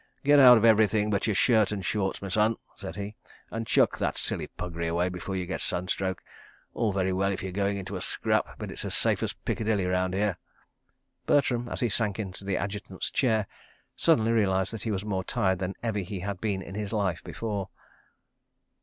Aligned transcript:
"Get 0.23 0.39
out 0.39 0.57
of 0.57 0.65
everything 0.65 1.11
but 1.11 1.27
your 1.27 1.35
shirt 1.35 1.71
and 1.71 1.85
shorts, 1.85 2.23
my 2.23 2.27
son," 2.29 2.55
said 2.73 2.95
he, 2.95 3.15
"and 3.51 3.67
chuck 3.67 3.99
that 3.99 4.17
silly 4.17 4.47
puggri 4.47 4.87
away 4.87 5.09
before 5.09 5.35
you 5.35 5.45
get 5.45 5.61
sunstroke. 5.61 6.23
All 6.73 6.91
very 6.91 7.13
well 7.13 7.31
if 7.31 7.43
you're 7.43 7.51
going 7.51 7.77
into 7.77 7.95
a 7.95 8.01
scrap, 8.01 8.57
but 8.57 8.71
it's 8.71 8.83
as 8.83 8.95
safe 8.97 9.21
as 9.21 9.33
Piccadilly 9.33 9.85
round 9.85 10.15
here." 10.15 10.39
Bertram, 11.27 11.69
as 11.69 11.81
he 11.81 11.89
sank 11.89 12.17
into 12.17 12.43
the 12.43 12.57
Adjutant's 12.57 13.11
chair, 13.11 13.45
suddenly 13.95 14.31
realised 14.31 14.73
that 14.73 14.81
he 14.81 14.89
was 14.89 15.05
more 15.05 15.23
tired 15.23 15.59
than 15.59 15.75
ever 15.83 15.99
he 15.99 16.21
had 16.21 16.41
been 16.41 16.63
in 16.63 16.73
his 16.73 16.91
life 16.91 17.23
before. 17.23 17.69